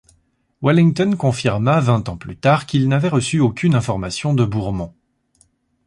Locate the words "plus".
2.17-2.35